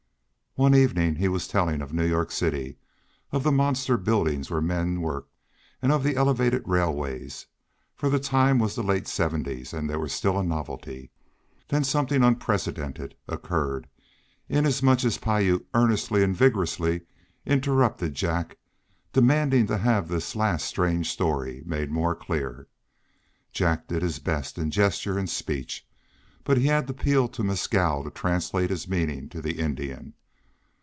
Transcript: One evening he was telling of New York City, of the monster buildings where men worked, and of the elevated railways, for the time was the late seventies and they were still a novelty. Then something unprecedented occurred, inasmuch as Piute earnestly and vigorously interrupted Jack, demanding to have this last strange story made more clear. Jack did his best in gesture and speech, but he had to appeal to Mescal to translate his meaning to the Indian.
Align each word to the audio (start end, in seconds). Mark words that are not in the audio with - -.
One 0.55 0.75
evening 0.75 1.15
he 1.15 1.29
was 1.29 1.47
telling 1.47 1.81
of 1.81 1.93
New 1.93 2.05
York 2.05 2.29
City, 2.29 2.77
of 3.31 3.41
the 3.43 3.53
monster 3.53 3.95
buildings 3.95 4.51
where 4.51 4.59
men 4.59 4.99
worked, 4.99 5.33
and 5.81 5.93
of 5.93 6.03
the 6.03 6.17
elevated 6.17 6.63
railways, 6.67 7.45
for 7.95 8.09
the 8.09 8.19
time 8.19 8.59
was 8.59 8.75
the 8.75 8.83
late 8.83 9.07
seventies 9.07 9.71
and 9.71 9.89
they 9.89 9.95
were 9.95 10.09
still 10.09 10.37
a 10.37 10.43
novelty. 10.43 11.09
Then 11.69 11.85
something 11.85 12.21
unprecedented 12.21 13.15
occurred, 13.29 13.87
inasmuch 14.49 15.05
as 15.05 15.17
Piute 15.17 15.65
earnestly 15.73 16.21
and 16.21 16.35
vigorously 16.35 16.99
interrupted 17.45 18.13
Jack, 18.13 18.57
demanding 19.13 19.67
to 19.67 19.77
have 19.77 20.09
this 20.09 20.35
last 20.35 20.65
strange 20.65 21.09
story 21.09 21.63
made 21.65 21.91
more 21.93 22.13
clear. 22.13 22.67
Jack 23.53 23.87
did 23.87 24.01
his 24.01 24.19
best 24.19 24.57
in 24.57 24.69
gesture 24.69 25.17
and 25.17 25.29
speech, 25.29 25.87
but 26.43 26.57
he 26.57 26.65
had 26.67 26.87
to 26.87 26.91
appeal 26.91 27.29
to 27.29 27.41
Mescal 27.41 28.03
to 28.03 28.09
translate 28.11 28.69
his 28.69 28.89
meaning 28.89 29.29
to 29.29 29.41
the 29.41 29.57
Indian. 29.57 30.13